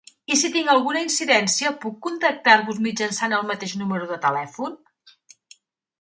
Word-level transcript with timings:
I 0.35 0.35
si 0.43 0.49
tinc 0.53 0.71
alguna 0.73 1.03
incidència 1.07 1.73
puc 1.83 1.99
contactar-vos 2.07 2.81
mitjançant 2.89 3.39
el 3.41 3.47
mateix 3.53 3.77
número 3.83 4.09
de 4.13 4.19
telèfon? 4.29 4.79